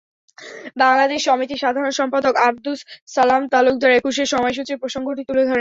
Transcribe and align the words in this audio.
বাংলাদেশ 0.77 1.19
সমিতির 1.27 1.61
সাধারণ 1.63 1.91
সম্পাদক 1.99 2.33
আবদুস 2.47 2.79
সালাম 3.07 3.43
তালুকদার 3.51 3.91
একুশের 3.93 4.27
সময়সূচির 4.33 4.81
প্রসঙ্গটি 4.81 5.21
তুলে 5.27 5.41
ধরেন। 5.41 5.49